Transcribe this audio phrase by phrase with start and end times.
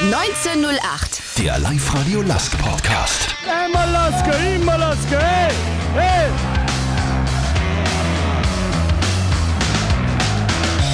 [0.00, 1.20] 1908.
[1.36, 3.34] Der Live-Radio Lask Podcast.
[3.44, 5.52] Immer Laske, immer Laske, hey,
[5.94, 6.30] hey.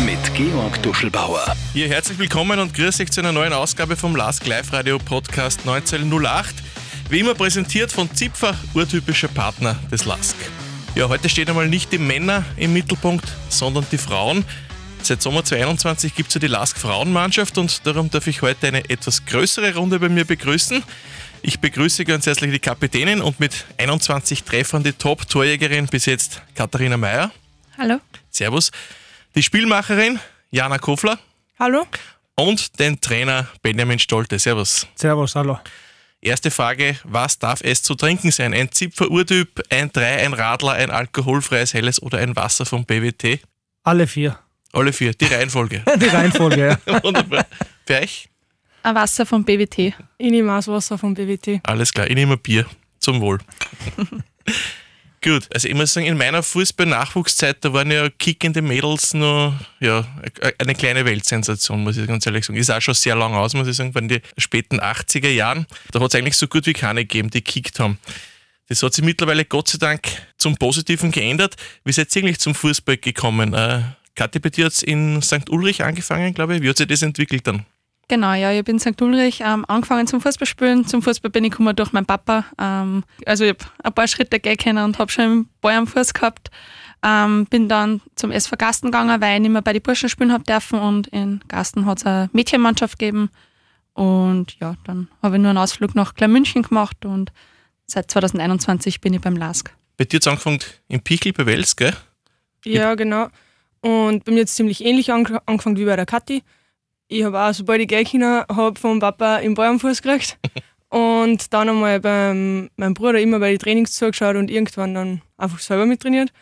[0.04, 1.54] Mit Georg Duschelbauer.
[1.72, 5.60] Hier herzlich willkommen und grüß euch zu einer neuen Ausgabe vom Lask Live Radio Podcast
[5.60, 6.56] 1908.
[7.08, 10.34] Wie immer präsentiert von Zipfer, urtypischer Partner des Lask.
[10.96, 14.44] Ja, heute stehen einmal nicht die Männer im Mittelpunkt, sondern die Frauen.
[15.06, 18.90] Seit Sommer 2021 gibt es ja die Lask Frauenmannschaft und darum darf ich heute eine
[18.90, 20.82] etwas größere Runde bei mir begrüßen.
[21.42, 26.96] Ich begrüße ganz herzlich die Kapitänin und mit 21 Treffern die Top-Torjägerin bis jetzt Katharina
[26.96, 27.30] Mayer.
[27.78, 28.00] Hallo.
[28.30, 28.72] Servus.
[29.36, 30.18] Die Spielmacherin
[30.50, 31.20] Jana Kofler
[31.56, 31.86] Hallo.
[32.34, 34.40] und den Trainer Benjamin Stolte.
[34.40, 34.88] Servus.
[34.96, 35.60] Servus, hallo.
[36.20, 38.52] Erste Frage, was darf es zu trinken sein?
[38.52, 43.38] Ein Zipfer-Urtyp, ein Drei, ein Radler, ein alkoholfreies Helles oder ein Wasser vom BWT?
[43.84, 44.36] Alle vier.
[44.76, 45.82] Alle vier, die Reihenfolge.
[45.96, 47.02] Die Reihenfolge, ja.
[47.02, 47.46] Wunderbar.
[47.86, 48.28] Für euch?
[48.82, 49.78] Ein Wasser vom BWT.
[49.78, 51.60] Ich nehme auch das Wasser vom BWT.
[51.62, 52.66] Alles klar, ich nehme ein Bier.
[52.98, 53.38] Zum Wohl.
[55.24, 60.06] Gut, also ich muss sagen, in meiner Fußball-Nachwuchszeit, da waren ja kickende Mädels noch ja,
[60.58, 62.58] eine kleine Weltsensation, muss ich ganz ehrlich sagen.
[62.58, 65.66] Ist auch schon sehr lang aus, muss ich sagen, bei den späten 80er Jahren.
[65.90, 67.98] Da hat es eigentlich so gut wie keine gegeben, die gekickt haben.
[68.68, 70.02] Das hat sich mittlerweile Gott sei Dank
[70.36, 71.56] zum Positiven geändert.
[71.82, 73.54] Wie seid ihr eigentlich zum Fußball gekommen?
[73.54, 73.80] Äh,
[74.16, 75.48] Kathi, bei dir hat es in St.
[75.50, 76.62] Ulrich angefangen, glaube ich.
[76.62, 77.64] Wie hat sich das entwickelt dann?
[78.08, 79.00] Genau, ja, ich bin in St.
[79.02, 80.86] Ulrich ähm, angefangen zum Fußballspielen.
[80.86, 82.44] Zum Fußball bin ich gekommen durch meinen Papa.
[82.58, 85.86] Ähm, also ich habe ein paar Schritte gehen können und habe schon einen Ball am
[85.86, 86.50] Fuß gehabt.
[87.02, 90.32] Ähm, bin dann zum SV Gasten gegangen, weil ich nicht mehr bei den Burschen spielen
[90.32, 93.30] habe dürfen und in Gasten hat es eine Mädchenmannschaft gegeben.
[93.92, 97.32] Und ja, dann habe ich nur einen Ausflug nach Kleinmünchen gemacht und
[97.86, 99.74] seit 2021 bin ich beim LASK.
[99.96, 101.94] Bei dir hat es angefangen im Pichel bei Wels, gell?
[102.64, 103.28] Ja, genau.
[103.86, 106.42] Und bei mir hat es ziemlich ähnlich ange angefangen wie bei der Kathi.
[107.06, 110.36] Ich habe auch, sobald ich Geld habe, vom Papa im Ball am Fuß gekriegt.
[110.88, 115.60] und dann einmal beim meinem Bruder immer bei den Trainings zugeschaut und irgendwann dann einfach
[115.60, 116.32] selber mittrainiert.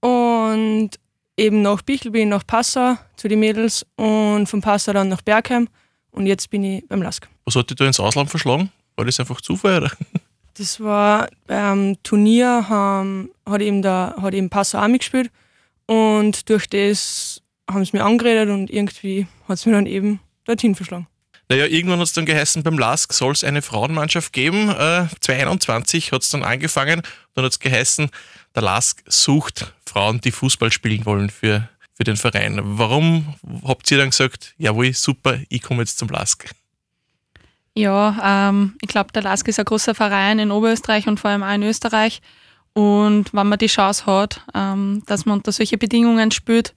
[0.00, 0.90] Und
[1.36, 5.22] eben nach Bichl bin ich nach Passau zu den Mädels und von Passau dann nach
[5.22, 5.68] Bergheim.
[6.10, 7.28] Und jetzt bin ich beim Lask.
[7.44, 8.72] Was hat dich da ins Ausland verschlagen?
[8.96, 9.78] War das einfach Zufall?
[9.78, 9.92] Oder?
[10.56, 15.32] Das war beim Turnier, ähm, hat eben, der, hat eben Passau auch mitgespielt.
[15.86, 20.74] Und durch das haben sie mir angeredet und irgendwie hat es mir dann eben dorthin
[20.74, 21.06] verschlagen.
[21.48, 24.70] Naja, irgendwann hat es dann geheißen, beim LASK soll es eine Frauenmannschaft geben.
[24.70, 27.02] Äh, 2021 hat es dann angefangen.
[27.34, 28.10] Dann hat es geheißen,
[28.54, 32.60] der LASK sucht Frauen, die Fußball spielen wollen für, für den Verein.
[32.62, 33.34] Warum
[33.66, 36.50] habt ihr dann gesagt, jawohl, super, ich komme jetzt zum LASK?
[37.74, 41.42] Ja, ähm, ich glaube, der LASK ist ein großer Verein in Oberösterreich und vor allem
[41.42, 42.22] auch in Österreich.
[42.74, 46.74] Und wenn man die Chance hat, ähm, dass man unter solche Bedingungen spielt,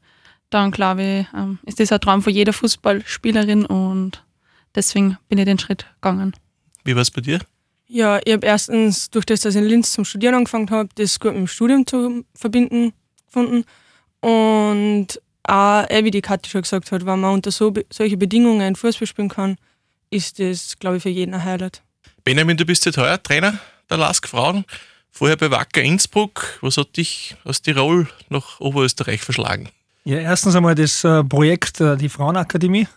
[0.50, 4.24] dann glaube ich, ähm, ist das ein Traum von jeder Fußballspielerin und
[4.76, 6.34] deswegen bin ich den Schritt gegangen.
[6.84, 7.40] Wie war es bei dir?
[7.88, 11.20] Ja, ich habe erstens, durch das, dass ich in Linz zum Studieren angefangen habe, das
[11.20, 12.94] gut mit dem Studium zu verbinden
[13.26, 13.66] gefunden.
[14.22, 19.08] Und auch, wie die Kathi schon gesagt hat, wenn man unter so, solche Bedingungen Fußball
[19.08, 19.58] spielen kann,
[20.10, 21.82] ist das, glaube ich, für jeden ein Highlight.
[22.24, 23.58] Benjamin, du bist jetzt heuer Trainer
[23.90, 24.66] der LASK Frauen.
[25.12, 26.60] Vorher bei Wacker Innsbruck.
[26.62, 29.70] Was hat dich aus Tirol nach Oberösterreich verschlagen?
[30.04, 32.88] Ja, erstens einmal das äh, Projekt, äh, die Frauenakademie.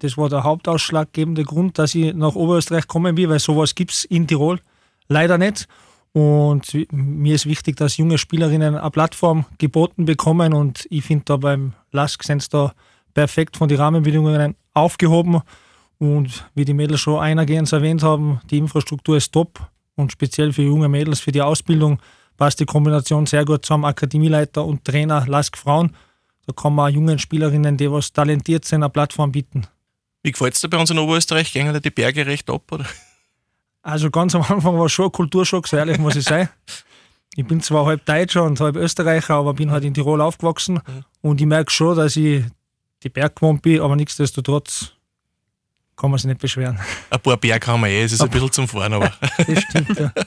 [0.00, 4.04] Das war der hauptausschlaggebende Grund, dass ich nach Oberösterreich kommen will, weil sowas gibt es
[4.04, 4.60] in Tirol
[5.08, 5.66] leider nicht.
[6.12, 11.36] Und mir ist wichtig, dass junge Spielerinnen eine Plattform geboten bekommen und ich finde da
[11.36, 12.72] beim LASK sind da
[13.14, 15.42] perfekt von den Rahmenbedingungen aufgehoben.
[15.98, 19.60] Und wie die Mädels schon einergehend erwähnt haben, die Infrastruktur ist top
[19.98, 22.00] und speziell für junge Mädels, für die Ausbildung
[22.36, 23.84] passt die Kombination sehr gut zusammen.
[23.84, 25.94] Akademieleiter und Trainer Lask Frauen.
[26.46, 29.66] Da kann man auch jungen Spielerinnen, die was talentiert sind, eine Plattform bieten.
[30.22, 31.52] Wie gefällt es dir bei uns in Oberösterreich?
[31.52, 32.70] Gehen da die Berge recht ab?
[32.72, 32.86] Oder?
[33.82, 36.48] Also ganz am Anfang war es schon ein Kulturschock, so ehrlich muss ich sein.
[37.36, 40.80] Ich bin zwar halb Deutscher und halb Österreicher, aber bin halt in Tirol aufgewachsen.
[40.84, 41.04] Mhm.
[41.20, 42.42] Und ich merke schon, dass ich
[43.04, 44.92] die Berg gewohnt bin, aber nichtsdestotrotz
[45.98, 46.78] kann man sich nicht beschweren.
[47.10, 49.12] Ein paar Berge haben wir eh, es ist ein bisschen zum Fahren, aber.
[49.46, 50.12] das stimmt, ja.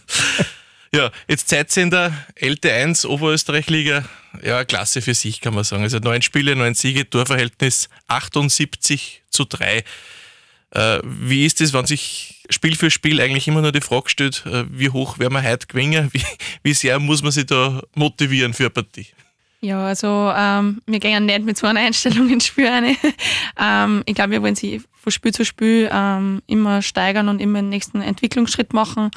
[0.94, 4.04] Ja, jetzt seid ihr in der LT1 Oberösterreich-Liga.
[4.44, 5.84] Ja, Klasse für sich, kann man sagen.
[5.84, 9.86] Also neun Spiele, neun Siege, Torverhältnis 78 zu 3.
[10.72, 14.46] Äh, wie ist es, wenn sich Spiel für Spiel eigentlich immer nur die Frage stellt,
[14.46, 16.10] äh, wie hoch werden wir heute gewinnen?
[16.12, 16.24] Wie,
[16.64, 19.08] wie sehr muss man sich da motivieren für eine Partie?
[19.62, 22.98] Ja, also ähm, wir gehen nicht mit so einer Einstellung ins Spiel rein.
[23.58, 27.60] ähm, ich glaube, wir wollen sie von Spiel zu Spiel ähm, immer steigern und immer
[27.60, 29.10] den nächsten Entwicklungsschritt machen.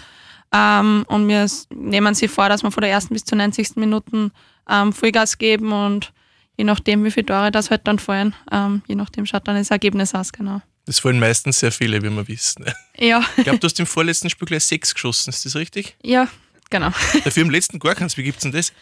[0.53, 3.77] Ähm, und wir nehmen sie vor, dass wir von der ersten bis zur 90.
[3.77, 4.31] Minuten
[4.69, 6.13] ähm, Vollgas geben und
[6.57, 9.71] je nachdem, wie viele Tore das halt dann fallen, ähm, je nachdem schaut dann das
[9.71, 10.63] Ergebnis aus, genau.
[10.87, 12.65] Das fallen meistens sehr viele, wie wir wissen.
[12.97, 15.97] Ja, Ich glaube, du hast im vorletzten Spiel gleich sechs geschossen, ist das richtig?
[16.03, 16.29] ja,
[16.71, 16.91] genau.
[17.25, 18.17] Dafür im letzten gar keins.
[18.17, 18.73] Wie gibt's denn das?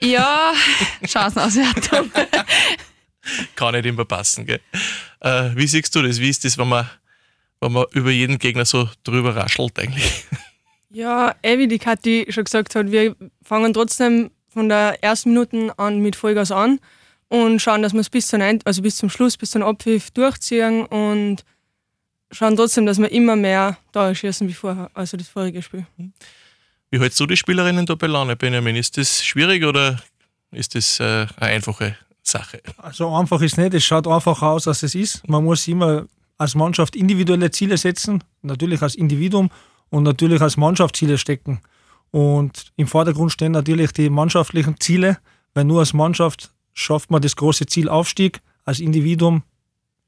[0.00, 0.52] Ja,
[1.06, 2.10] Chancenauswertung.
[3.56, 4.60] Kann nicht immer passen, gell?
[5.20, 6.20] Äh, wie siehst du das?
[6.20, 6.88] Wie ist das, wenn man,
[7.60, 10.24] wenn man über jeden Gegner so drüber raschelt eigentlich?
[10.90, 15.78] Ja, eh wie die Kathi schon gesagt hat, wir fangen trotzdem von der ersten Minute
[15.78, 16.80] an mit Vollgas an
[17.28, 20.10] und schauen, dass wir es bis, zum End- also bis zum Schluss, bis zum Abpfiff
[20.12, 21.44] durchziehen und
[22.32, 25.84] schauen trotzdem, dass wir immer mehr Tore schießen wie vorher, also das vorige Spiel.
[26.90, 28.74] Wie hältst du die Spielerinnen da bei Laune, Benjamin?
[28.74, 30.02] Ist das schwierig oder
[30.52, 31.96] ist das äh, eine einfache
[32.28, 32.62] Sache?
[32.76, 35.26] Also einfach ist nicht, es schaut einfach aus, als es ist.
[35.28, 39.50] Man muss immer als Mannschaft individuelle Ziele setzen, natürlich als Individuum
[39.90, 41.60] und natürlich als Mannschaft Ziele stecken.
[42.10, 45.18] Und im Vordergrund stehen natürlich die mannschaftlichen Ziele,
[45.54, 49.42] weil nur als Mannschaft schafft man das große Ziel Aufstieg, als Individuum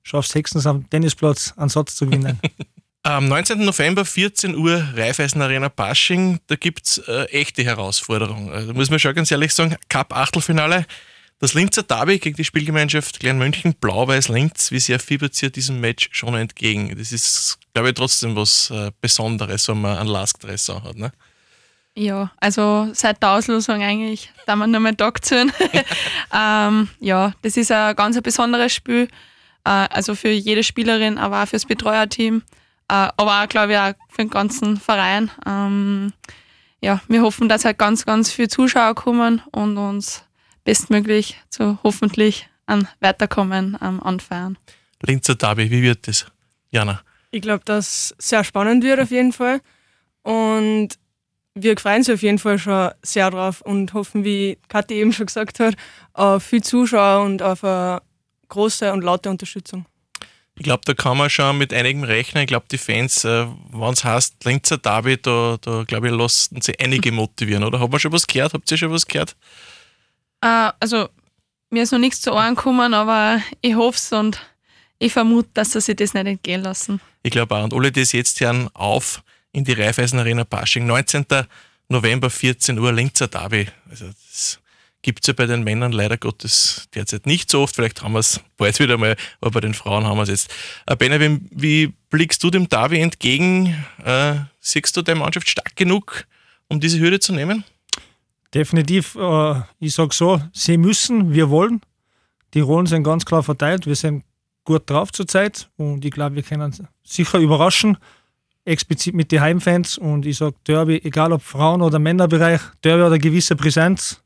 [0.02, 2.40] schaffst höchstens am Tennisplatz einen Satz zu gewinnen.
[3.02, 3.64] Am 19.
[3.64, 8.50] November, 14 Uhr, Raiffeisen Arena Pasching, da gibt es äh, echte Herausforderungen.
[8.50, 10.84] Also, da muss man schon ganz ehrlich sagen, Cup-Achtelfinale,
[11.40, 16.10] das Linzer Derby gegen die Spielgemeinschaft Klein München, Blau-Weiß-Linz, wie sehr fiebert sie diesem Match
[16.12, 16.94] schon entgegen?
[16.96, 20.96] Das ist, glaube ich, trotzdem was äh, Besonderes, wenn man einen Lask-Dress hat.
[20.96, 21.12] Ne?
[21.96, 25.50] Ja, also seit der Auslosung eigentlich, da man nur mal Tag zählen.
[26.34, 29.08] ähm, ja, das ist ein ganz ein besonderes Spiel.
[29.64, 32.42] Äh, also für jede Spielerin, aber auch fürs Betreuerteam.
[32.88, 35.30] Äh, aber auch, glaube ich, auch für den ganzen Verein.
[35.46, 36.12] Ähm,
[36.82, 40.24] ja, wir hoffen, dass halt ganz, ganz viele Zuschauer kommen und uns
[40.64, 44.58] bestmöglich zu hoffentlich ein Weiterkommen ähm, anfeiern.
[45.02, 46.26] Linzer Derby, wie wird das?
[46.70, 47.02] Jana?
[47.30, 49.60] Ich glaube, dass es sehr spannend wird auf jeden Fall
[50.22, 50.88] und
[51.54, 55.26] wir freuen uns auf jeden Fall schon sehr drauf und hoffen, wie Kathi eben schon
[55.26, 55.74] gesagt hat,
[56.12, 58.02] auf viel Zuschauer und auf eine
[58.48, 59.86] große und laute Unterstützung.
[60.56, 62.42] Ich glaube, da kann man schon mit einigem rechnen.
[62.42, 66.60] Ich glaube, die Fans, äh, wenn es heißt Linzer Derby, da, da glaube ich, lassen
[66.60, 67.80] sie einige motivieren, oder?
[67.80, 68.52] Hat man schon was gehört?
[68.52, 69.36] Habt ihr schon was gehört?
[70.40, 71.08] Äh, also,
[71.70, 74.40] mir ist noch nichts zu Ohren gekommen, aber ich hoffe es und
[74.98, 77.00] ich vermute, dass sie sich das nicht entgehen lassen.
[77.22, 77.64] Ich glaube auch.
[77.64, 79.22] Und alle, die es jetzt hören, auf
[79.52, 80.86] in die Raiffeisen Arena Pasching.
[80.86, 81.26] 19.
[81.88, 83.66] November, 14 Uhr, Linzer Derby.
[83.88, 84.60] Also das
[85.02, 87.74] gibt es ja bei den Männern leider Gottes derzeit nicht so oft.
[87.74, 90.54] Vielleicht haben wir es bald wieder mal, aber bei den Frauen haben wir es jetzt.
[90.86, 93.84] Äh, Benjamin, wie blickst du dem Derby entgegen?
[94.04, 96.26] Äh, siehst du deine Mannschaft stark genug,
[96.68, 97.64] um diese Hürde zu nehmen?
[98.54, 101.80] Definitiv, äh, ich sage so, sie müssen, wir wollen.
[102.54, 103.86] Die Rollen sind ganz klar verteilt.
[103.86, 104.24] Wir sind
[104.64, 106.74] gut drauf zurzeit und ich glaube, wir können
[107.04, 107.96] sicher überraschen,
[108.64, 109.98] explizit mit den Heimfans.
[109.98, 114.22] Und ich sage Derby, egal ob Frauen- oder Männerbereich, Derby hat eine gewisse Präsenz.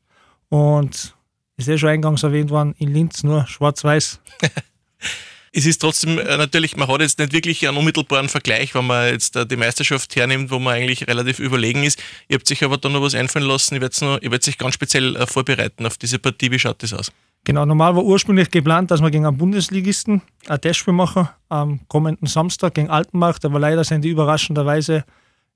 [0.48, 1.14] Und
[1.56, 4.20] ist ja schon eingangs erwähnt worden, in Linz nur schwarz-weiß.
[5.56, 9.12] Es ist trotzdem äh, natürlich, man hat jetzt nicht wirklich einen unmittelbaren Vergleich, wenn man
[9.12, 12.02] jetzt äh, die Meisterschaft hernimmt, wo man eigentlich relativ überlegen ist.
[12.28, 13.76] Ihr habt sich aber da noch was einfallen lassen.
[13.76, 16.50] Ich werde sich ganz speziell äh, vorbereiten auf diese Partie.
[16.50, 17.12] Wie schaut das aus?
[17.44, 22.26] Genau, normal war ursprünglich geplant, dass wir gegen einen Bundesligisten ein Testspiel machen am kommenden
[22.26, 25.04] Samstag gegen Altenmarkt, aber leider sind die überraschenderweise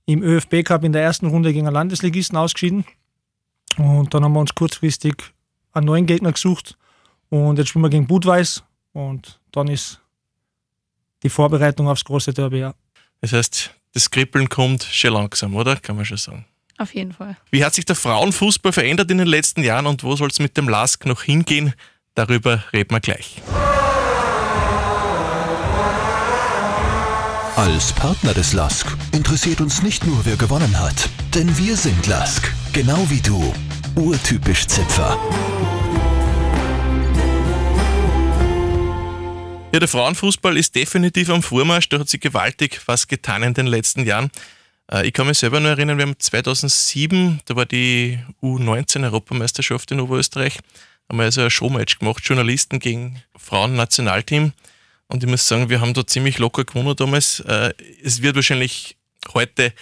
[0.06, 2.85] im ÖFB Cup in der ersten Runde gegen einen Landesligisten ausgeschieden.
[3.79, 5.15] Und dann haben wir uns kurzfristig
[5.73, 6.79] einen neuen Gegner gesucht
[7.31, 8.62] und jetzt spielen wir gegen Budweis
[8.93, 10.00] und dann ist
[11.23, 12.59] die Vorbereitung aufs große Derby.
[12.59, 12.75] Ja.
[13.21, 15.77] Das heißt, das Kribbeln kommt schon langsam, oder?
[15.77, 16.46] Kann man schon sagen.
[16.79, 17.37] Auf jeden Fall.
[17.51, 20.56] Wie hat sich der Frauenfußball verändert in den letzten Jahren und wo soll es mit
[20.56, 21.75] dem LASK noch hingehen?
[22.15, 23.43] Darüber reden wir gleich.
[27.56, 32.55] Als Partner des LASK interessiert uns nicht nur, wer gewonnen hat, denn wir sind LASK,
[32.72, 33.53] genau wie du.
[33.96, 35.19] Urtypisch Zipfer.
[39.70, 41.89] Ja, der Frauenfußball ist definitiv am Vormarsch.
[41.91, 44.31] Da hat sich gewaltig was getan in den letzten Jahren.
[44.91, 50.01] Äh, Ich kann mich selber noch erinnern, wir haben 2007, da war die U19-Europameisterschaft in
[50.01, 50.58] Oberösterreich,
[51.08, 54.53] haben wir also ein Showmatch gemacht, Journalisten gegen Frauen-Nationalteam.
[55.06, 57.41] Und ich muss sagen, wir haben da ziemlich locker gewonnen damals.
[57.41, 58.96] Äh, Es wird wahrscheinlich
[59.34, 59.75] heute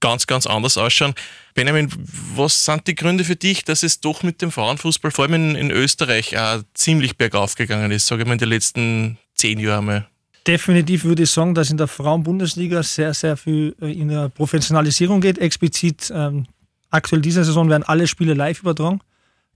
[0.00, 1.14] ganz, ganz anders ausschauen.
[1.54, 1.90] Benjamin,
[2.34, 5.70] was sind die Gründe für dich, dass es doch mit dem Frauenfußball, vor allem in,
[5.70, 10.06] Österreich, auch ziemlich bergauf gegangen ist, sage ich mal in den letzten zehn Jahren mal?
[10.46, 15.20] Definitiv würde ich sagen, dass in der Frauen-Bundesliga sehr, sehr viel äh, in der Professionalisierung
[15.20, 15.38] geht.
[15.38, 16.46] Explizit ähm,
[16.90, 19.00] aktuell diese Saison werden alle Spiele live übertragen,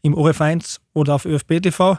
[0.03, 1.99] im ORF1 oder auf ÖFB TV.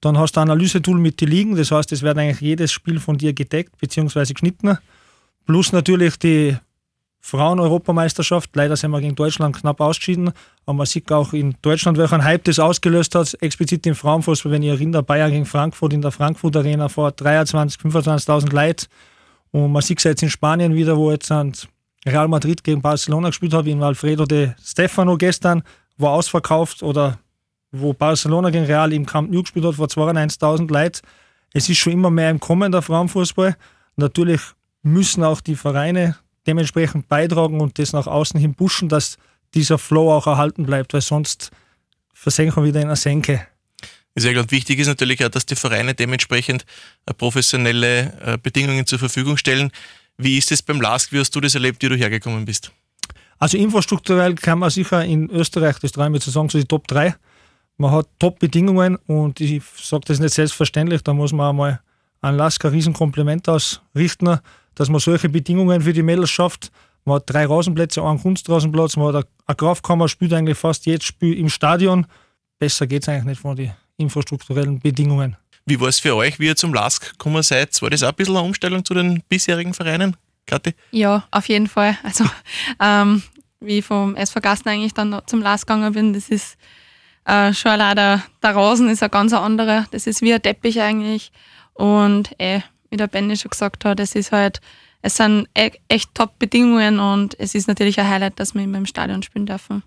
[0.00, 3.00] Dann hast du ein Analysetool mit den Ligen, das heißt, es wird eigentlich jedes Spiel
[3.00, 4.32] von dir gedeckt bzw.
[4.32, 4.78] geschnitten.
[5.46, 6.56] Plus natürlich die
[7.20, 8.50] Frauen-Europameisterschaft.
[8.54, 10.32] Leider sind wir gegen Deutschland knapp ausgeschieden.
[10.66, 14.62] Aber man sieht auch in Deutschland, welchen Hype das ausgelöst hat, explizit im Frauenfußball, wenn
[14.62, 18.86] ihr erinnert, Bayern gegen Frankfurt in der Frankfurt Arena vor 23.000, 25.000 Leuten.
[19.52, 21.30] Und man sieht es jetzt in Spanien wieder, wo jetzt
[22.06, 25.62] Real Madrid gegen Barcelona gespielt hat, wie in Alfredo de Stefano gestern,
[25.98, 27.18] war ausverkauft oder
[27.72, 31.00] wo Barcelona gegen Real im Camp Nou gespielt hat, vor 92.000 Leuten.
[31.52, 33.56] Es ist schon immer mehr im Kommen der Frauenfußball.
[33.96, 34.40] Natürlich
[34.82, 36.16] müssen auch die Vereine
[36.50, 39.16] dementsprechend beitragen und das nach außen hin pushen, dass
[39.54, 41.50] dieser Flow auch erhalten bleibt, weil sonst
[42.12, 43.46] versenken wir wieder in einer Senke.
[44.14, 46.66] Ist ja gerade wichtig ist natürlich auch, dass die Vereine dementsprechend
[47.06, 49.70] äh, professionelle äh, Bedingungen zur Verfügung stellen.
[50.18, 51.12] Wie ist es beim LASK?
[51.12, 52.72] Wie hast du das erlebt, wie du hergekommen bist?
[53.38, 57.14] Also infrastrukturell kann man sicher in Österreich, das mir zu sagen, so die Top 3.
[57.78, 61.80] Man hat Top-Bedingungen und ich sage das nicht selbstverständlich, da muss man einmal
[62.20, 64.40] an LASK ein Riesenkompliment ausrichten,
[64.74, 66.70] dass man solche Bedingungen für die Mädels schafft.
[67.04, 71.38] Man hat drei Rasenplätze, einen Kunstrasenplatz, man hat eine Kraftkammer, spielt eigentlich fast jedes Spiel
[71.38, 72.06] im Stadion.
[72.58, 75.36] Besser geht es eigentlich nicht von den infrastrukturellen Bedingungen.
[75.66, 77.80] Wie war es für euch, wie ihr zum LASK gekommen seid?
[77.82, 80.74] War das auch ein bisschen eine Umstellung zu den bisherigen Vereinen, Kathi?
[80.90, 81.96] Ja, auf jeden Fall.
[82.02, 82.24] Also,
[82.80, 83.22] ähm,
[83.60, 86.56] wie ich vom SV Gasten eigentlich dann zum LASK gegangen bin, das ist
[87.24, 89.86] äh, schon leider, der Rasen ist ein ganz anderer.
[89.90, 91.30] Das ist wie ein Teppich eigentlich.
[91.74, 92.60] Und eh,
[92.90, 94.60] wie der Benny schon gesagt hat, es ist halt,
[95.02, 98.86] es sind e echt Top-Bedingungen und es ist natürlich ein Highlight, dass wir immer im
[98.86, 99.82] Stadion spielen dürfen.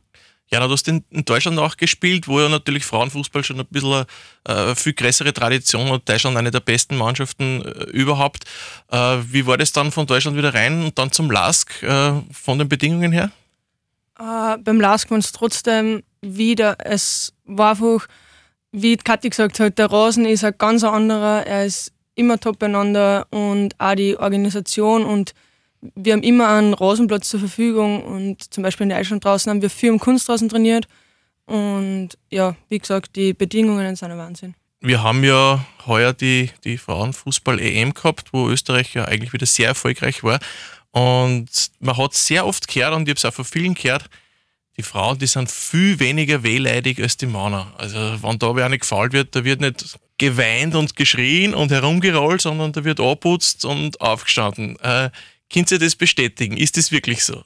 [0.52, 4.06] Ja, du hast in, in Deutschland auch gespielt, wo ja natürlich Frauenfußball schon ein bisschen
[4.48, 6.08] äh, viel größere Tradition hat.
[6.08, 8.44] Deutschland eine der besten Mannschaften äh, überhaupt.
[8.92, 12.60] Äh, wie war das dann von Deutschland wieder rein und dann zum LASK äh, von
[12.60, 13.32] den Bedingungen her?
[14.20, 18.08] Äh, beim LASK war es trotzdem wieder, es war einfach,
[18.72, 23.28] wie Kathi gesagt hat, der Rasen ist ein ganz anderer, er ist immer top beieinander
[23.32, 25.34] und auch die Organisation und
[25.96, 29.62] wir haben immer einen Rasenplatz zur Verfügung und zum Beispiel in der Eisland draußen haben
[29.62, 30.88] wir viel im Kunstrasen trainiert.
[31.46, 34.56] Und ja, wie gesagt, die Bedingungen sind ein Wahnsinn.
[34.80, 40.24] Wir haben ja heuer die, die Frauenfußball-EM gehabt, wo Österreich ja eigentlich wieder sehr erfolgreich
[40.24, 40.40] war.
[40.92, 41.48] Und
[41.80, 44.10] man hat sehr oft gehört, und ich habe es auch von vielen gehört,
[44.78, 47.74] die Frauen, die sind viel weniger wehleidig als die Männer.
[47.78, 52.42] Also, wenn da wer nicht gefallen wird, da wird nicht geweint und geschrien und herumgerollt,
[52.42, 54.80] sondern da wird abputzt und aufgestanden.
[54.80, 55.10] Äh,
[55.54, 56.58] Könnt ihr das bestätigen?
[56.58, 57.44] Ist das wirklich so?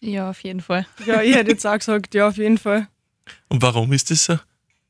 [0.00, 0.86] Ja, auf jeden Fall.
[1.06, 2.88] Ja, ich hätte jetzt auch gesagt, ja, auf jeden Fall.
[3.48, 4.38] Und warum ist das so?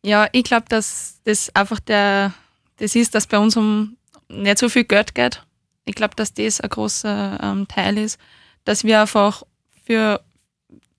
[0.02, 2.32] Ja, ich glaube, dass das einfach der,
[2.78, 3.96] das ist, dass bei uns um
[4.28, 5.42] nicht so viel Geld geht.
[5.84, 8.18] Ich glaube, dass das ein großer ähm, Teil ist,
[8.64, 9.42] dass wir einfach
[9.84, 10.22] für,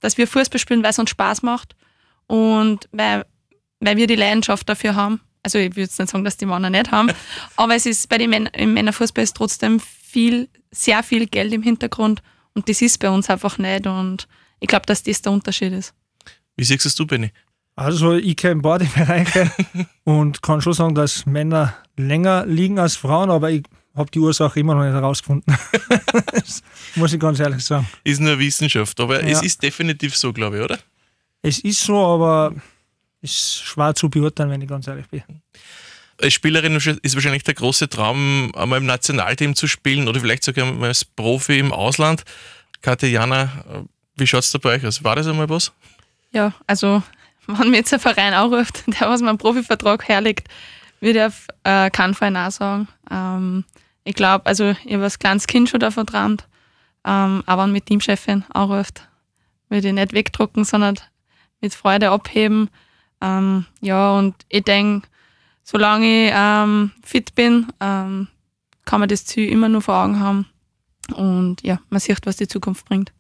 [0.02, 1.76] dass wir Fußball spielen, weil es uns Spaß macht
[2.28, 3.26] und weil,
[3.80, 5.20] weil wir die Leidenschaft dafür haben.
[5.46, 7.12] Also ich würde jetzt nicht sagen, dass die Männer nicht haben,
[7.56, 11.62] aber es ist bei den Männern, im Männerfußball ist trotzdem viel sehr viel Geld im
[11.62, 12.24] Hintergrund
[12.56, 14.28] und das ist bei uns einfach nicht und
[14.60, 15.94] ich glaube, dass das der Unterschied ist.
[16.58, 17.32] Wie siehst du, Benny?
[17.76, 19.52] Also ich kenne beide Bereiche
[20.04, 24.60] und kann schon sagen, dass Männer länger liegen als Frauen, aber ich habe die Ursache
[24.60, 25.56] immer noch nicht herausgefunden.
[26.34, 26.64] das
[26.96, 27.88] muss ich ganz ehrlich sagen.
[28.04, 29.30] Ist nur Wissenschaft, aber ja.
[29.30, 30.80] es ist definitiv so, glaube ich, oder?
[31.44, 32.62] Es ist so, aber es
[33.26, 35.24] ist schwer zu beurteilen, wenn ich ganz ehrlich bin
[36.22, 40.66] als Spielerin ist wahrscheinlich der große Traum, einmal im Nationalteam zu spielen oder vielleicht sogar
[40.82, 42.24] als Profi im Ausland.
[42.82, 43.50] Katjana,
[44.16, 45.04] wie schaut es da bei euch aus?
[45.04, 45.72] War das einmal was?
[46.32, 47.04] Ja, also
[47.48, 50.48] wenn mir jetzt ein Verein anruft, der was meinen Profivertrag herlegt,
[51.02, 52.88] würde ich auf äh, keinen Fall Nein sagen.
[53.12, 53.66] Ähm,
[54.04, 56.48] ich glaube, also ich habe als kleines Kind schon davon geträumt,
[57.04, 59.08] ähm, aber wenn mit Teamchefin anruft,
[59.70, 60.96] würde ich nicht wegdrucken, sondern
[61.60, 62.70] mit Freude abheben.
[63.22, 65.08] Ähm, ja, und ich denke,
[65.64, 68.28] solange ich ähm, fit bin, ähm,
[68.86, 70.48] kann man das Ziel immer nur vor Augen haben.
[71.14, 73.12] Und ja, man sieht, was die Zukunft bringt.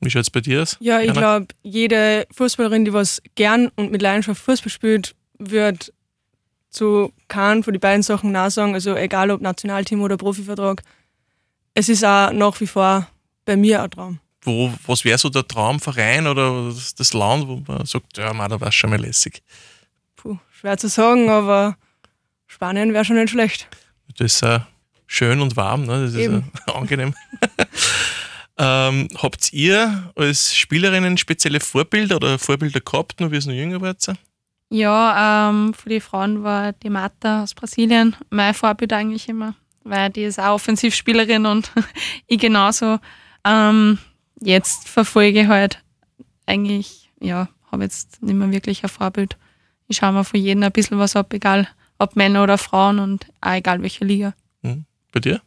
[0.00, 0.76] Wie schaut es bei dir aus?
[0.80, 5.92] Ja, ich glaube, jede Fußballerin, die was gern und mit Leidenschaft Fußball spielt, wird
[6.68, 8.74] zu keinen von den beiden Sachen Nein sagen.
[8.74, 10.82] Also egal ob Nationalteam oder Profivertrag.
[11.72, 13.08] Es ist auch nach wie vor
[13.44, 14.20] bei mir ein Traum.
[14.44, 18.60] Wo, was wäre so der Traumverein oder das Land, wo man sagt, ja, man, da
[18.60, 19.42] war es schon mal lässig?
[20.16, 21.76] Puh, schwer zu sagen, aber
[22.46, 23.68] Spanien wäre schon nicht schlecht.
[24.18, 24.60] Das ist äh,
[25.06, 26.04] schön und warm, ne?
[26.04, 27.14] das ist äh, angenehm.
[28.58, 33.80] ähm, habt ihr als Spielerinnen spezielle Vorbilder oder Vorbilder gehabt, nur wie es noch jünger
[33.80, 34.06] wart?
[34.70, 40.10] Ja, ähm, für die Frauen war die Marta aus Brasilien mein Vorbild eigentlich immer, weil
[40.10, 41.70] die ist auch Offensivspielerin und
[42.26, 42.98] ich genauso.
[43.44, 43.98] Ähm,
[44.44, 45.82] jetzt verfolge ich halt
[46.46, 49.36] eigentlich, ja, habe jetzt nicht mehr wirklich ein Vorbild.
[49.88, 53.26] Ich schaue mir von jedem ein bisschen was ab, egal ob Männer oder Frauen und
[53.40, 54.34] auch egal welche Liga.
[54.62, 54.84] Mhm.
[55.12, 55.40] Bei dir?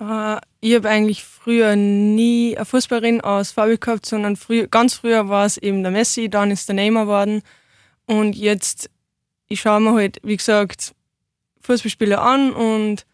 [0.00, 5.28] Uh, ich habe eigentlich früher nie eine Fußballerin aus Fabi gehabt, sondern früh, ganz früher
[5.28, 7.42] war es eben der Messi, dann ist der Neymar geworden.
[8.06, 8.90] Und jetzt,
[9.46, 10.94] ich schaue mir halt, wie gesagt,
[11.60, 13.06] Fußballspieler an und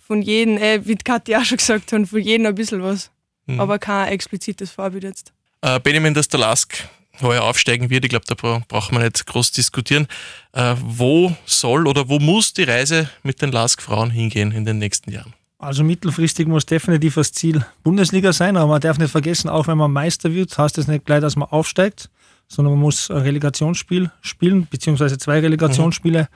[0.00, 3.12] von jedem, äh, wie die Kathi auch schon gesagt hat, von jedem ein bisschen was.
[3.48, 3.60] Mhm.
[3.60, 5.32] Aber kein explizites Vorbild jetzt.
[5.62, 6.88] Äh, Benjamin, dass der Lask
[7.20, 8.34] heuer aufsteigen wird, ich glaube, da
[8.68, 10.06] braucht man nicht groß diskutieren.
[10.52, 15.10] Äh, wo soll oder wo muss die Reise mit den Lask-Frauen hingehen in den nächsten
[15.10, 15.34] Jahren?
[15.58, 19.76] Also mittelfristig muss definitiv das Ziel Bundesliga sein, aber man darf nicht vergessen, auch wenn
[19.76, 22.10] man Meister wird, heißt das nicht gleich, dass man aufsteigt,
[22.46, 26.28] sondern man muss ein Relegationsspiel spielen, beziehungsweise zwei Relegationsspiele.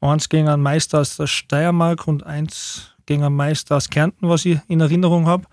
[0.00, 0.08] Mhm.
[0.08, 4.44] Eins gegen einen Meister aus der Steiermark und eins gegen einen Meister aus Kärnten, was
[4.46, 5.44] ich in Erinnerung habe.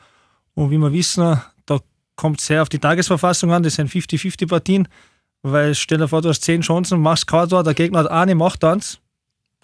[0.55, 1.79] Und wie wir wissen, da
[2.15, 4.87] kommt es sehr auf die Tagesverfassung an, das sind 50-50 Partien,
[5.41, 8.35] weil stell dir vor, du hast zehn Chancen, machst kein Tor, der Gegner hat eine,
[8.35, 8.99] macht eins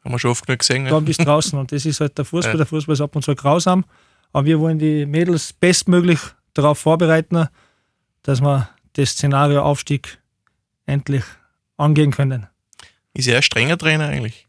[0.05, 0.85] haben wir schon oft genug gesehen.
[0.85, 2.53] Dann bist du draußen und das ist halt der Fußball.
[2.53, 2.57] Ja.
[2.57, 3.85] Der Fußball ist ab und zu grausam.
[4.31, 6.19] Aber wir wollen die Mädels bestmöglich
[6.53, 7.47] darauf vorbereiten,
[8.21, 10.19] dass wir das Szenario Aufstieg
[10.85, 11.23] endlich
[11.77, 12.47] angehen können.
[13.13, 14.45] Ist er ein strenger Trainer eigentlich?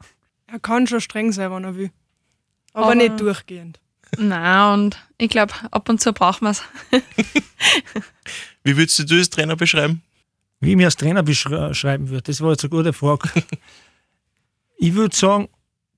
[0.46, 1.90] Er kann schon streng sein, wenn er will.
[2.72, 3.80] Aber, Aber nicht durchgehend.
[4.18, 6.62] Nein, und ich glaube, ab und zu brauchen wir es.
[8.64, 10.02] Wie würdest du als Trainer beschreiben?
[10.60, 13.28] Wie ich mich als Trainer beschreiben würde, das war jetzt eine gute Frage.
[14.78, 15.48] ich würde sagen,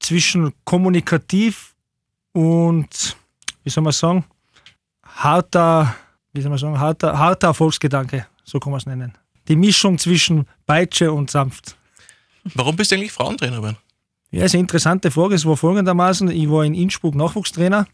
[0.00, 1.75] zwischen kommunikativ
[2.32, 3.16] und,
[3.64, 4.25] wie soll man sagen,
[5.04, 5.94] harter,
[6.32, 9.16] wie soll man sagen, harter, harter Erfolgsgedanke, so kann man es nennen.
[9.48, 11.76] Die Mischung zwischen Peitsche und sanft.
[12.54, 13.78] Warum bist du eigentlich Frauentrainer geworden?
[14.30, 15.34] Ja, ist eine interessante Frage.
[15.34, 17.87] Es war folgendermaßen: Ich war in Innsbruck Nachwuchstrainer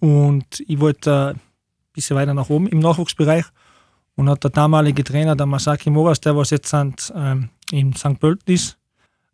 [0.00, 1.40] und ich wollte ein
[1.92, 3.44] bisschen weiter nach oben im Nachwuchsbereich.
[4.14, 8.20] Und hat der damalige Trainer, der Masaki Moras, der was jetzt ähm, in St.
[8.20, 8.76] Pölten ist,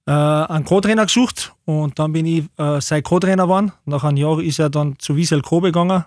[0.06, 3.72] äh, einen Co-Trainer gesucht und dann bin ich äh, sein Co-Trainer geworden.
[3.86, 6.04] Nach einem Jahr ist er dann zu Wiesel Co gegangen,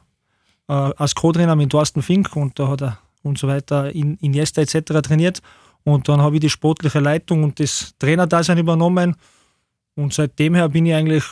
[0.70, 4.62] äh, als Co-Trainer mit Thorsten Fink und da hat er und so weiter in Iniesta
[4.62, 5.02] etc.
[5.04, 5.42] trainiert.
[5.84, 9.16] Und dann habe ich die sportliche Leitung und das Trainerdasein übernommen.
[9.96, 11.24] Und seitdem her bin ich eigentlich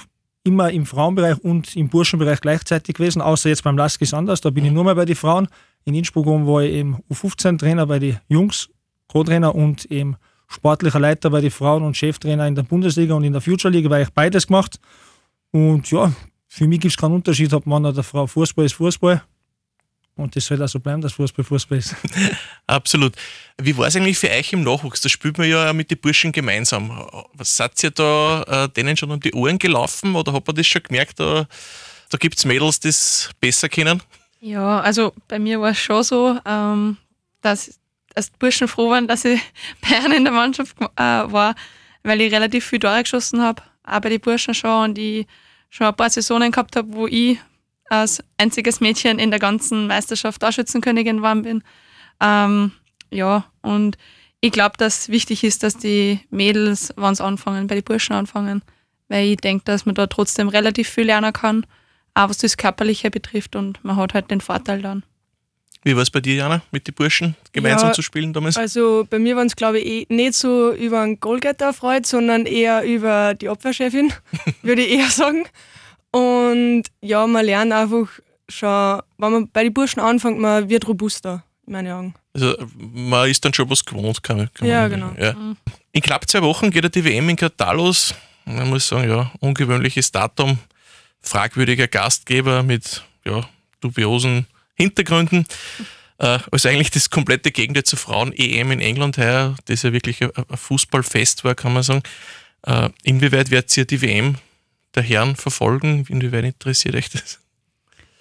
[0.43, 4.41] immer im Frauenbereich und im Burschenbereich gleichzeitig gewesen, außer jetzt beim Lask ist anders.
[4.41, 5.47] Da bin ich nur mehr bei den Frauen.
[5.85, 8.69] In Innsbruck war ich eben U15-Trainer bei den Jungs,
[9.07, 10.15] Co-Trainer und eben
[10.47, 13.89] sportlicher Leiter bei den Frauen und Cheftrainer in der Bundesliga und in der Future League,
[13.89, 14.79] weil ich beides gemacht.
[15.51, 16.11] Und ja,
[16.47, 18.25] für mich gibt es keinen Unterschied, ob Mann oder Frau.
[18.25, 19.21] Fußball ist Fußball.
[20.19, 21.95] Und das soll auch so bleiben, dass Fußball Fußball ist.
[22.67, 23.15] Absolut.
[23.57, 24.99] Wie war es eigentlich für euch im Nachwuchs?
[24.99, 27.07] Da spielt man ja mit den Burschen gemeinsam.
[27.33, 30.67] Was seid ihr da äh, denen schon um die Ohren gelaufen oder hat man das
[30.67, 31.47] schon gemerkt, da,
[32.09, 34.03] da gibt es Mädels, die es besser kennen?
[34.41, 36.97] Ja, also bei mir war es schon so, ähm,
[37.41, 37.79] dass
[38.13, 39.39] als Burschen froh waren, dass ich
[39.81, 41.55] bei ihnen in der Mannschaft äh, war,
[42.03, 45.25] weil ich relativ viel Tore geschossen habe, auch bei den Burschen schon und ich
[45.69, 47.39] schon ein paar Saisonen gehabt habe, wo ich
[47.89, 51.63] als einziges Mädchen in der ganzen Meisterschaft Torschützenkönigin geworden bin.
[52.21, 52.71] Ähm,
[53.11, 53.97] ja, und
[54.41, 58.61] ich glaube, dass wichtig ist, dass die Mädels, wenn sie anfangen, bei den Burschen anfangen,
[59.07, 61.65] weil ich denke, dass man da trotzdem relativ viel lernen kann,
[62.13, 65.03] auch was das Körperliche betrifft und man hat halt den Vorteil dann.
[65.83, 68.57] Wie war es bei dir, Jana, mit den Burschen gemeinsam ja, zu spielen damals?
[68.57, 72.45] Also bei mir waren es, glaube ich, eh nicht so über einen Goalgetter erfreut, sondern
[72.45, 74.11] eher über die Abwehrchefin,
[74.61, 75.45] würde ich eher sagen.
[76.11, 78.07] Und ja, man lernt einfach
[78.47, 82.13] schon, wenn man bei den Burschen anfängt, man wird robuster, in meinen Augen.
[82.33, 85.11] Also man ist dann schon was gewohnt, kann, kann Ja, genau.
[85.19, 85.33] Ja.
[85.33, 85.57] Mhm.
[85.91, 88.13] In knapp zwei Wochen geht die WM in Katar los.
[88.45, 90.57] Man muss sagen, ja, ungewöhnliches Datum,
[91.21, 93.47] fragwürdiger Gastgeber mit ja,
[93.81, 95.45] dubiosen Hintergründen.
[96.17, 100.31] Äh, also eigentlich das komplette Gegenteil zur Frauen-EM in England heuer, das ja wirklich ein,
[100.53, 102.01] Fußballfest war, kann man sagen.
[102.65, 104.35] Äh, inwieweit werdet ihr die WM
[104.95, 106.05] der Herren verfolgen?
[106.09, 107.39] Inwieweit interessiert euch das?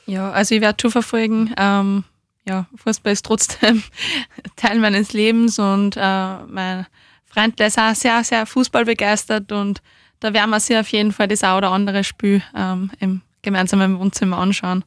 [0.06, 1.54] Ja, also ich werde schon verfolgen.
[1.56, 2.04] Ähm,
[2.46, 3.82] ja, Fußball ist trotzdem
[4.56, 6.86] Teil meines Lebens und äh, mein
[7.26, 9.82] Freund ist auch sehr, sehr Fußball begeistert und
[10.20, 13.98] da werden wir sich auf jeden Fall das ein oder andere Spiel ähm, im gemeinsamen
[13.98, 14.84] Wohnzimmer anschauen.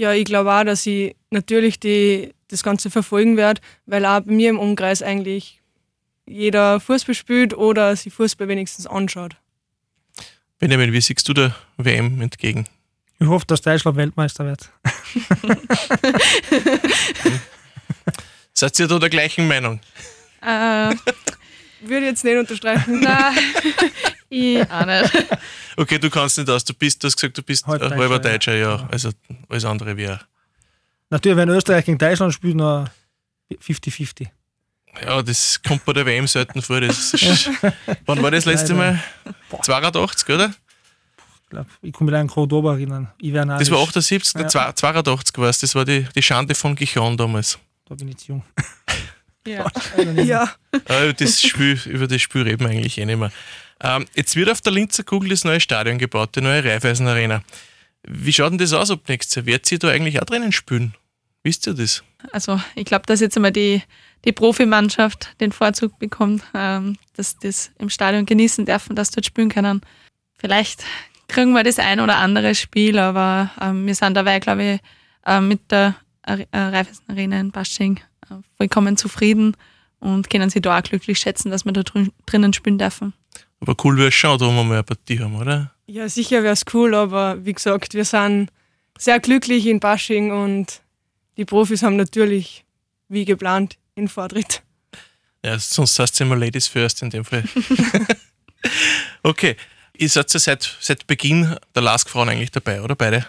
[0.00, 4.32] Ja, ich glaube auch, dass ich natürlich die, das Ganze verfolgen werde, weil auch bei
[4.32, 5.60] mir im Umkreis eigentlich
[6.24, 9.36] jeder Fußball spielt oder sich Fußball wenigstens anschaut.
[10.60, 12.66] Benjamin, wie siehst du der WM entgegen?
[13.18, 14.70] Ich hoffe, dass Deutschland Weltmeister wird.
[18.52, 19.80] Seid ihr da der gleichen Meinung?
[20.42, 20.94] Äh,
[21.80, 23.00] Würde jetzt nicht unterstreichen.
[23.04, 23.38] Nein,
[24.28, 25.26] ich auch nicht.
[25.78, 26.62] Okay, du kannst nicht aus.
[26.62, 28.76] Du bist, du hast gesagt, du bist halber Deutscher, halber Deutscher ja.
[28.76, 28.88] ja.
[28.92, 29.12] Also
[29.48, 30.20] alles andere wäre.
[31.08, 32.90] Natürlich, wenn Österreich gegen Deutschland spielt, nur
[33.50, 34.26] 50-50.
[35.04, 36.80] Ja, das kommt bei der WM selten vor.
[36.80, 37.50] Das ist,
[38.06, 39.02] wann war das letzte Mal?
[39.62, 40.52] 82, oder?
[41.44, 43.08] Ich glaube, ich kann mich an Cordoba erinnern.
[43.20, 44.74] das war 78, ja.
[44.74, 45.58] 82 war es.
[45.58, 47.58] Das war die, die Schande von Gichon damals.
[47.88, 48.44] Da bin ich zu jung.
[49.46, 49.70] Ja.
[50.22, 50.52] ja.
[51.16, 53.32] Das Spiel, über das Spiel reden wir eigentlich eh nicht mehr.
[53.82, 57.42] Ähm, jetzt wird auf der Linzer Kugel das neue Stadion gebaut, die neue Raiffeisen Arena.
[58.02, 59.46] Wie schaut denn das aus ab nächstes Jahr?
[59.46, 60.94] Wird sie da eigentlich auch drinnen spielen?
[61.42, 62.04] Wisst ihr das?
[62.32, 63.82] Also ich glaube, dass jetzt einmal die,
[64.24, 69.48] die Profimannschaft den Vorzug bekommt, ähm, dass das im Stadion genießen dürfen, dass dort spielen
[69.48, 69.80] können.
[70.34, 70.84] Vielleicht
[71.28, 74.80] kriegen wir das ein oder andere Spiel, aber ähm, wir sind dabei, glaube ich,
[75.26, 79.56] äh, mit der äh, Raiffeisen Arena in Basching äh, vollkommen zufrieden
[80.00, 83.12] und können sie da auch glücklich schätzen, dass wir da drin, drinnen spielen dürfen.
[83.60, 85.74] Aber cool wäre es schon, da wir mal eine Partie haben, oder?
[85.86, 88.50] Ja, sicher wäre es cool, aber wie gesagt, wir sind
[88.98, 90.80] sehr glücklich in Basching und
[91.36, 92.64] die Profis haben natürlich,
[93.08, 94.62] wie geplant, in Vortritt.
[95.44, 97.44] Ja, sonst heißt es immer Ladies First in dem Fall.
[99.22, 99.56] okay.
[99.96, 103.26] Ihr seid ja seit, seit Beginn der Lask-Frauen eigentlich dabei, oder beide?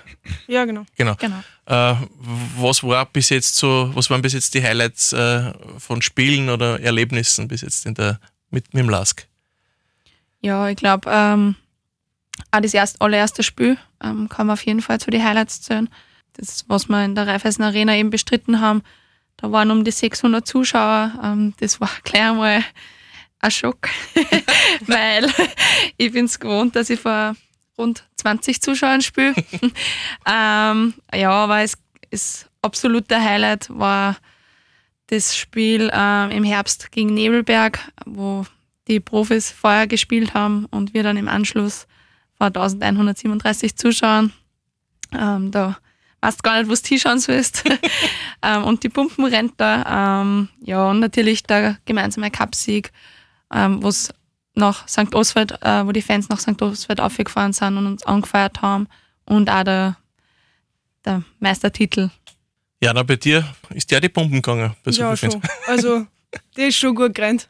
[0.48, 0.86] Ja, genau.
[0.96, 1.16] Genau.
[1.16, 1.44] Genau.
[1.66, 1.96] Äh,
[2.58, 6.80] was war bis jetzt so, was waren bis jetzt die Highlights äh, von Spielen oder
[6.80, 9.28] Erlebnissen bis jetzt in der, mit, mit dem Lask?
[10.40, 11.56] Ja, ich glaube, ähm,
[12.52, 15.90] auch das erste, allererste Spiel ähm, kann man auf jeden Fall zu den Highlights zählen.
[16.34, 18.82] Das, was wir in der Raiffeisen Arena eben bestritten haben,
[19.42, 21.20] da waren um die 600 Zuschauer.
[21.24, 22.64] Ähm, das war gleich einmal
[23.40, 23.90] ein Schock,
[24.88, 25.28] weil
[25.98, 27.36] ich bin es gewohnt, dass ich vor
[27.78, 29.34] rund 20 Zuschauern spiele.
[30.26, 31.78] ähm, ja, aber es
[32.12, 34.18] ist absoluter Highlight war
[35.08, 38.46] das Spiel ähm, im Herbst gegen Nebelberg, wo
[38.88, 41.88] die Profis vorher gespielt haben und wir dann im Anschluss
[42.38, 44.32] vor 1137 Zuschauern.
[45.12, 45.78] Ähm, da
[46.22, 47.64] weißt gar nicht, was T-Schauen sollst.
[48.42, 50.22] ähm, und die Pumpen rennt da.
[50.22, 52.92] Ähm, ja, und natürlich der gemeinsame Cupsieg
[53.54, 54.14] ähm, wo es
[54.54, 55.14] nach St.
[55.14, 56.62] Oswald, äh, wo die Fans nach St.
[56.62, 58.88] Oswald aufgefahren sind und uns angefeiert haben.
[59.26, 59.98] Und auch der,
[61.06, 62.10] der Meistertitel.
[62.82, 64.76] Ja, na bei dir ist der die Pumpen gegangen.
[64.84, 65.32] Bei so ja, schon.
[65.32, 65.44] Fans.
[65.68, 66.06] Also,
[66.58, 67.50] der ist schon gut gerannt.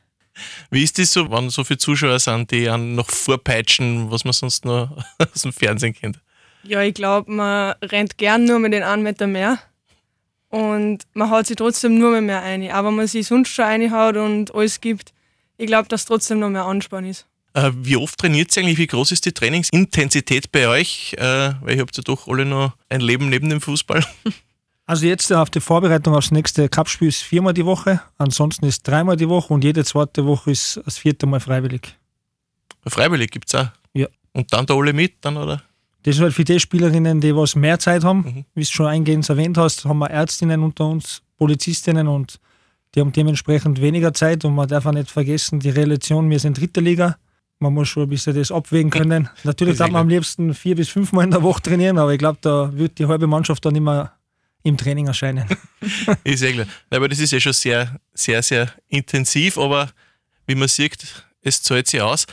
[0.70, 4.34] Wie ist das so, wenn so viele Zuschauer sind, die einen noch vorpeitschen, was man
[4.34, 6.20] sonst nur aus dem Fernsehen kennt?
[6.64, 9.60] Ja, ich glaube, man rennt gern nur mit den einen Meter mehr.
[10.50, 12.70] Und man haut sich trotzdem nur mehr, mehr ein.
[12.72, 15.14] Aber wenn man sich sonst schon reinhaut und alles gibt,
[15.58, 17.26] ich glaube, dass trotzdem noch mehr Anspann ist.
[17.54, 18.78] Äh, wie oft trainiert ihr eigentlich?
[18.78, 21.14] Wie groß ist die Trainingsintensität bei euch?
[21.18, 24.06] Äh, weil ihr habt ja doch alle noch ein Leben neben dem Fußball.
[24.88, 29.16] Also jetzt auf die Vorbereitung aufs nächste Cup-Spiel ist viermal die Woche, ansonsten ist dreimal
[29.16, 31.96] die Woche und jede zweite Woche ist das vierte Mal freiwillig.
[32.86, 33.68] Freiwillig gibt es auch.
[33.94, 34.08] Ja.
[34.34, 35.64] Und dann da alle mit, dann, oder?
[36.04, 38.20] Das ist halt für die Spielerinnen, die was mehr Zeit haben.
[38.20, 38.46] Mhm.
[38.56, 42.40] Wie du schon eingehend erwähnt hast, haben wir Ärztinnen unter uns, Polizistinnen und
[42.94, 46.60] die haben dementsprechend weniger Zeit und man darf auch nicht vergessen, die Relation, wir sind
[46.60, 47.18] dritte Liga.
[47.60, 49.30] Man muss schon ein bisschen das abwägen können.
[49.44, 52.40] Natürlich darf man am liebsten vier bis fünfmal in der Woche trainieren, aber ich glaube,
[52.42, 54.12] da wird die halbe Mannschaft dann immer
[54.64, 55.46] im Training erscheinen.
[56.24, 56.68] Ist eh klar.
[56.90, 59.90] Aber das ist ja schon sehr, sehr, sehr intensiv, aber
[60.46, 62.28] wie man sieht, es zahlt sich aus.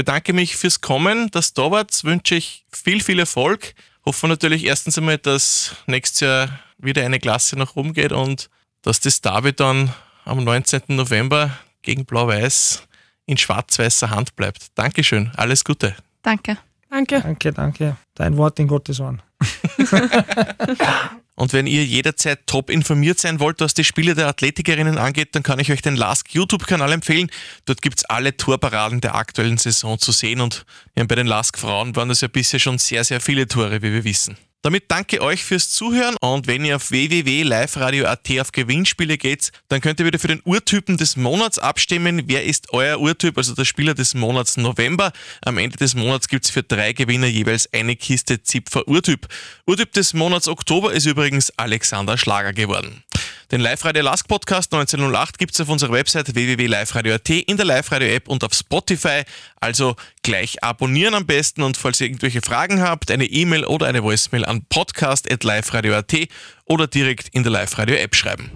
[0.00, 3.74] Bedanke mich fürs Kommen, dass du da wart, wünsche ich viel, viel Erfolg.
[4.06, 8.48] Hoffe natürlich erstens einmal, dass nächstes Jahr wieder eine Klasse nach oben geht und
[8.80, 9.92] dass das Derby dann
[10.24, 10.84] am 19.
[10.88, 11.50] November
[11.82, 12.84] gegen Blau-Weiß
[13.26, 14.68] in schwarz-weißer Hand bleibt.
[14.74, 15.94] Dankeschön, alles Gute.
[16.22, 16.56] Danke.
[16.88, 17.20] Danke.
[17.20, 17.96] danke, danke.
[18.14, 19.20] Dein Wort in Gottes Ohren.
[21.40, 25.42] Und wenn ihr jederzeit top informiert sein wollt, was die Spiele der Athletikerinnen angeht, dann
[25.42, 27.30] kann ich euch den Lask YouTube-Kanal empfehlen.
[27.64, 32.20] Dort gibt's alle Torparaden der aktuellen Saison zu sehen und bei den Lask-Frauen waren das
[32.20, 34.36] ja bisher schon sehr, sehr viele Tore, wie wir wissen.
[34.62, 40.00] Damit danke euch fürs Zuhören und wenn ihr auf www.liveradio.at auf Gewinnspiele geht, dann könnt
[40.00, 42.24] ihr wieder für den Urtypen des Monats abstimmen.
[42.26, 45.12] Wer ist euer Urtyp, also der Spieler des Monats November?
[45.42, 49.28] Am Ende des Monats gibt's für drei Gewinner jeweils eine Kiste Zipfer Urtyp.
[49.64, 53.02] Urtyp des Monats Oktober ist übrigens Alexander Schlager geworden.
[53.50, 58.54] Den Live-Radio Lask Podcast 1908 gibt's auf unserer Website www.liveradio.at, in der Live-Radio-App und auf
[58.54, 59.22] Spotify.
[59.60, 64.04] Also gleich abonnieren am besten und falls ihr irgendwelche Fragen habt, eine E-Mail oder eine
[64.04, 66.28] Voicemail an podcast.liveradio.at
[66.66, 68.52] oder direkt in der Live-Radio-App schreiben.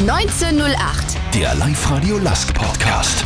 [0.00, 1.16] 1908.
[1.34, 3.24] Der Live-Radio Lask Podcast.